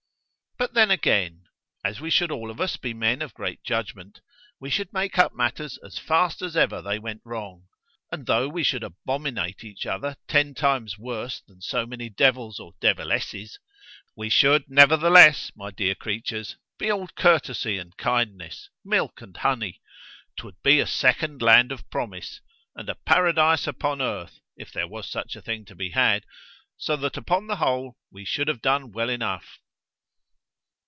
[0.57, 1.45] But then again,
[1.83, 4.21] as we should all of us be men of great judgment,
[4.59, 7.67] we should make up matters as fast as ever they went wrong;
[8.11, 12.75] and though we should abominate each other ten times worse than so many devils or
[12.79, 13.57] devilesses,
[14.15, 20.79] we should nevertheless, my dear creatures, be all courtesy and kindness, milk and honey—'twould be
[20.79, 25.73] a second land of promise—a paradise upon earth, if there was such a thing to
[25.73, 29.57] be had—so that upon the whole we should have done well enough.